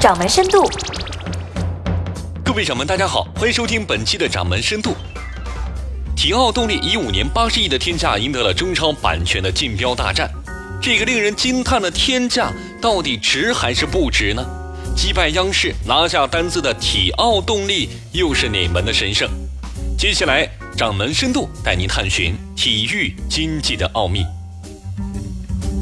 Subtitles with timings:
[0.00, 0.64] 掌门深度。
[2.44, 4.94] 各位掌门，大家好，欢迎收听本期的掌门深度。
[6.16, 10.30] 体奥动力以五年八十亿的天价赢得了中超版权的竞标大战，
[10.80, 14.44] 这个令人惊叹的天价到底值还是不值呢？
[14.96, 19.28] 击败央视拿下单子的体奥动力又是哪门的神圣？
[19.98, 24.24] 接下来，掌门深度带您探寻体育经济的奥秘。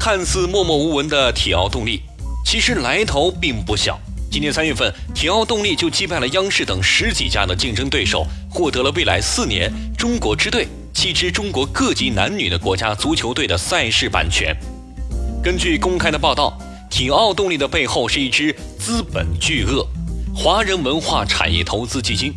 [0.00, 2.02] 看似默默无闻的体奥动力，
[2.44, 3.98] 其实来头并不小。
[4.30, 14.56] 今年三月份，体奥动力就击败了央视等十几家的竞争对手，获得了未来四年中国支队七支中国各级男女的国家足球队的赛事版权。
[15.42, 16.56] 根据公开的报道，
[16.88, 19.84] 体奥动力的背后是一支资本巨鳄——
[20.32, 22.32] 华人文化产业投资基金。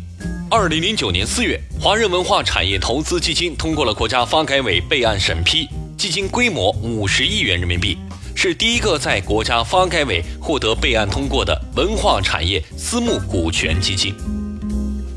[0.50, 7.96] 二零零九年四月，华人文化产业投资基金通过了国家发改委备案审批，基金规模五十亿元人民币。
[8.34, 14.14] 是第一个在国家发改委获得备案通过的文化产业私募股权基金。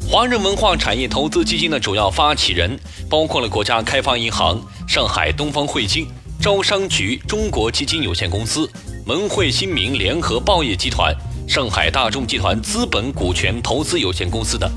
[0.09, 2.79] 华人文化产业投资基金的主要发起人
[3.09, 6.07] 包括了国家开发银行、上海东方汇金、
[6.39, 8.69] 招商局中国基金有限公司、
[9.05, 11.13] 文汇新民联合报业集团、
[11.45, 14.71] 上海大众集团资本股权投资有限公司等。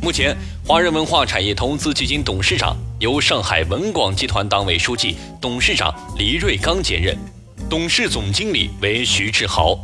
[0.00, 0.34] 目前，
[0.66, 7.14] 华人文化产业投资基金董事长由上海文广集团党委书记、董事长黎瑞刚兼任。
[7.70, 9.78] 董事总经理为徐志豪。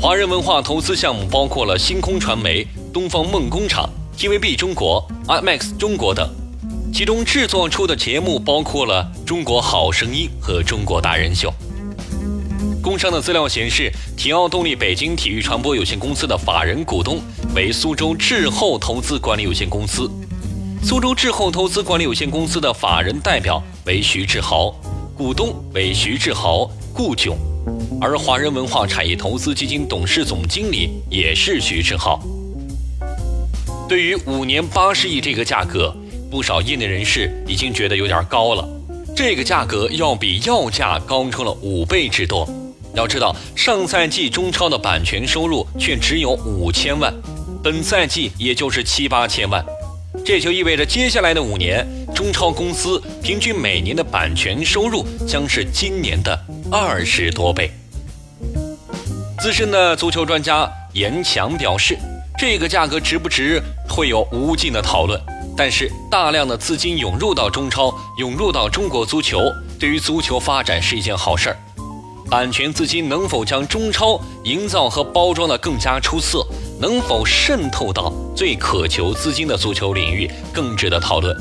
[0.00, 6.26] 华人文化投资项目包括了星空传媒、东方梦工厂、TVB 中国、IMAX 中国等，
[6.94, 11.50] 其中制作出的节目包括了《中国好声音》和《中国达人秀》。
[12.82, 17.20] 工商的资料显示，体奥动力北京体育传播有限公司的法人股东
[17.54, 20.10] 为苏州智厚投资管理有限公司，
[20.82, 24.74] 苏州智厚投资管理有限公司的法人代表为徐志豪，
[25.14, 26.70] 股东为徐志豪。
[26.96, 27.36] 顾炯，
[28.00, 32.18] 而华人文化产业投资基金董事总经理也是徐志浩。
[33.86, 35.94] 对于五年八十亿这个价格，
[36.30, 38.66] 不少业内人士已经觉得有点高了。
[39.14, 42.48] 这个价格要比要价高出了五倍之多。
[42.94, 47.12] 要知道，上赛季中超的版权收入却只有五千万，
[47.62, 49.62] 本赛季也就是七八千万，
[50.26, 56.36] 这就意味着接下来的五年，中超公司平均每年的版权收入将是今年的。
[56.68, 57.70] 二十多倍。
[59.38, 61.96] 资深的足球专家严强表示，
[62.36, 65.16] 这个价格值不值会有无尽的讨论。
[65.56, 69.38] 但是，大量的资金涌入到中超，涌入到中国足球，
[69.78, 71.56] 对于足球发展是一件好事儿。
[72.28, 76.44] 版权资金能否将中超营造和包装的更加出色，
[76.80, 81.34] 能否渗透到最渴求资金的足球领域，更值得讨论。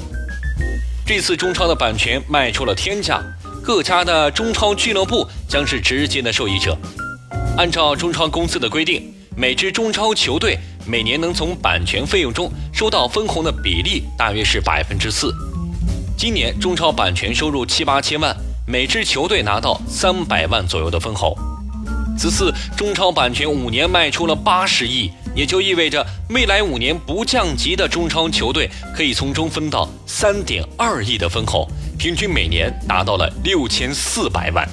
[1.06, 3.22] 这次中超的版权卖出了天价。
[3.64, 6.78] 各家的中超俱乐部将是直接的受益者。
[7.58, 15.34] 按照中超公司的规定，每支中超球队每年能从版权费用中收到分红的比例大约是百分之四。
[16.16, 18.36] 今年中超版权收入七八千万，
[18.68, 21.36] 每支球队拿到三百万左右的分红。
[22.18, 31.68] 此次中超版权五年卖出了八十亿，也就意味着未来五年不降级的中超球队可以从中分到三点二亿的分红。
[31.98, 34.68] 平均每年达到了六千四百万。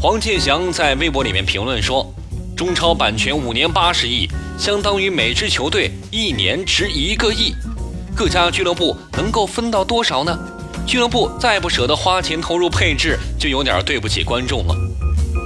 [0.00, 2.12] 黄健翔在微博里面评论说
[2.56, 7.52] ：“中超版权五年八十亿，相当于每支球队一年值一个亿。
[8.14, 10.38] 各家俱乐部能够分到多少呢？
[10.86, 14.74] 俱乐部再不舍得花钱投入配置，就有点对不起观众了。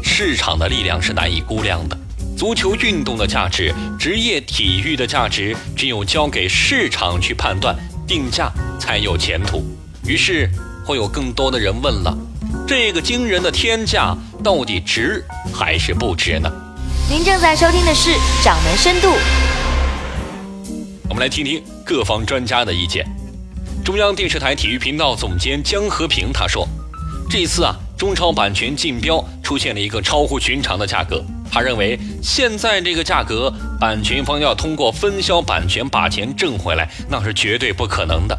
[0.03, 1.97] 市场的力量是难以估量的，
[2.37, 7.77] 足球运动的价值，职业体育的价值，只有交给市场去判断
[8.07, 9.65] 定价，才有前途。”
[10.05, 10.51] 于是
[10.85, 12.17] 会有更多的人问了：
[12.67, 15.25] 这个惊人的天价到底值
[15.55, 16.51] 还是不值呢？
[17.09, 18.11] 您正在收听的是
[18.45, 19.09] 《掌门深度》。
[21.09, 23.07] 我们来听听各方专家的意见。
[23.85, 26.67] 中央电视台体育频道总监江和平他说
[27.29, 31.23] ：“这次啊，中超版权竞标出现了一个超乎寻常的价格。
[31.51, 38.39] 他认为现在这个价格，版权方要通过分销版权把钱挣回来，那是绝对不可能的。”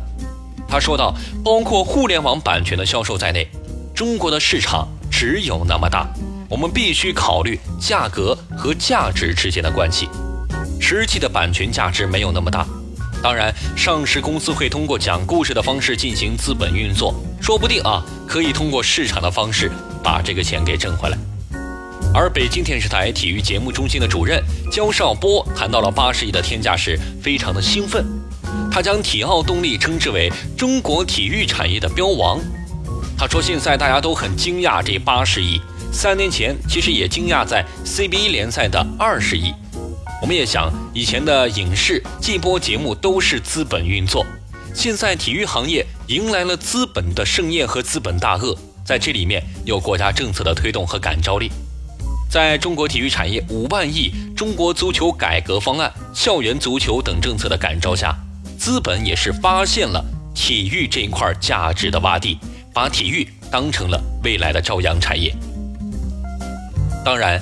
[0.68, 1.14] 他说道
[1.46, 3.48] ：“包括互联网版权的销售在内，
[3.94, 6.08] 中国的市场只有那么大，
[6.50, 10.10] 我们必须考虑价格和价值之间的关系。
[10.82, 12.66] 实际的版权价值没有那么大。
[13.22, 19.72] 当然，上市公司会通过讲故事的方式进行资本运作，说不定啊，可以通过市场的方式
[20.04, 21.18] 把这个钱给挣回来。”
[22.14, 24.40] 而北京电视台体育节目中心的主任
[24.72, 28.06] 焦少波谈到了八十亿的天价时，非常的兴奋。
[28.72, 32.40] 他将体奥动力称之为中国体育产业的标王。
[33.18, 35.60] 他说：“现在大家都很惊讶，这八十亿
[35.92, 39.54] 三年前其实也惊讶在 CBA 联赛的二十亿。
[40.22, 44.26] 我们也想，以前的影视、季播节目都是资本运作，
[44.74, 48.56] 现在体育行业迎来了资本的盛宴和资本大鳄，
[48.86, 51.52] 在这里面有国家政策的推动和感召力。
[52.30, 58.16] 在中国体育产业五万亿、中国足球改革方案、校园足球等政策的感召下，
[58.58, 60.04] 资本也是发现了
[60.34, 62.40] 体育这一块价值的洼地，
[62.74, 65.36] 把体育当成了未来的朝阳产业。
[67.06, 67.42] 当然，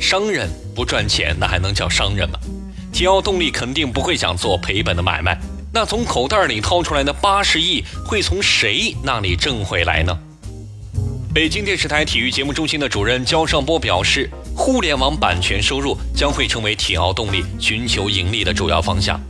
[0.00, 0.48] 商人。
[0.78, 2.38] 不赚钱，那还能叫商人吗？
[2.92, 5.36] 体奥动力肯定不会想做赔本的买卖。
[5.74, 10.16] 那从口袋里掏出来的八十亿，会从谁那里挣回来呢？
[11.34, 19.20] 北京电视台体育节目中心的主任焦尚波表示，互联网版权收入将会成为体奥动力寻求盈利的主要方向。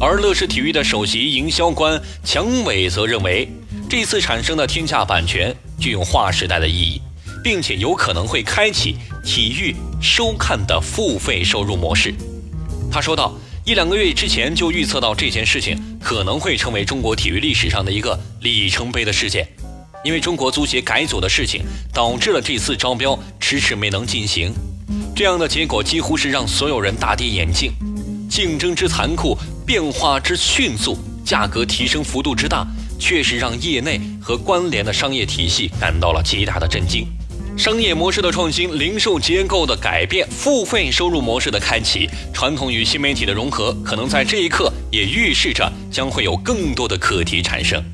[0.00, 3.48] 而乐视体育的首席营销官强伟则认为，
[3.90, 7.00] 这次产生的天价版权具有划时代的意义。
[7.40, 12.12] 并且有可能会开启体育收看的付费收入模式。
[12.90, 13.32] 他说道
[13.64, 19.48] ：“一两个月之前就预测到这件事情可能会成为中国体育历史上的一个里程碑的事件，
[20.08, 21.62] 因为中国足协改组的事情
[21.92, 24.50] 导致了这次招标迟迟没能进行。
[25.14, 27.70] 这样的结果几乎是让所有人大跌眼镜，
[28.26, 30.96] 竞争之残酷，变化之迅速，
[31.26, 32.66] 价格提升幅度之大，
[32.98, 37.06] 确实让业内和关联的商业体系感到了极大的震惊。”
[37.58, 47.84] 商业模式的创新、零售结构的改变、付费收入模式的开启、传统与新媒体的融合，可能在这一刻也预示着将会有更多的课题产生。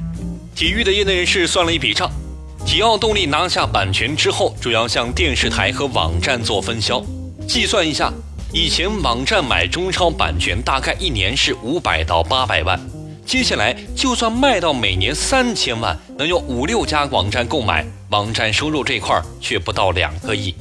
[0.55, 2.09] 体育的业内人士算了一笔账：
[2.65, 7.05] 体奥动力拿下版权之后，主要向电视台和网站做分销。
[7.49, 8.13] 计算一下，
[8.53, 12.79] 以前网站买中超版权大概一年是五百到八百万。
[13.27, 20.55] 接下来，就算卖到每年三千万，能有五六家网站购买，网站收入这块却不到两个亿。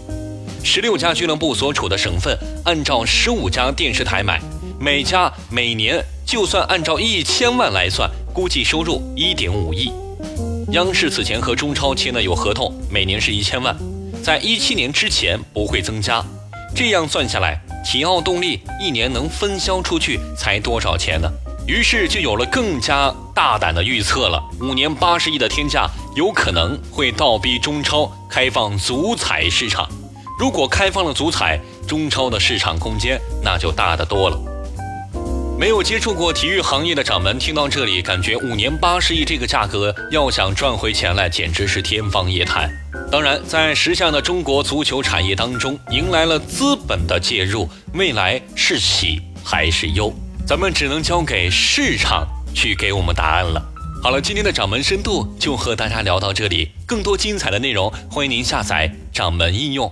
[0.64, 2.36] 十六家俱乐部所处的省份，
[2.66, 4.42] 按照十五家电视台买，
[4.80, 9.92] 每家每年就算按照一千万来算，估计收入一点五亿。
[10.72, 13.78] 央视此前和中超签的有合同，每年是一千万，
[14.24, 16.24] 在一七年之前不会增加。
[16.76, 21.30] 这样算下来，体奥动力一年能分销出去才多少钱呢？
[21.68, 29.88] 于是就有了更加大胆的预测了：五年八十亿的天价，有可能会倒逼中超开放足彩市场。
[30.40, 34.53] 如果开放了足彩，中超的市场空间那就大得多了。
[35.58, 42.70] 没有接触过体育行业的掌门听到这里，感觉五年八十亿这个价格，要想赚回钱来，简直是天方夜谭。
[43.12, 50.12] 当然，在时下的中国足球产业当中，迎来了资本的介入，未来是喜还是忧？
[50.46, 53.64] 咱们只能交给市场去给我们答案了。
[54.02, 59.90] 好了，今天的掌门深度就和大家聊到这里，更多精彩的内容，欢迎您下载掌门应用。